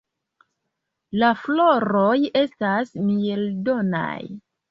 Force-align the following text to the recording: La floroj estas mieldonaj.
La 1.23 1.29
floroj 1.41 2.15
estas 2.43 2.95
mieldonaj. 3.11 4.19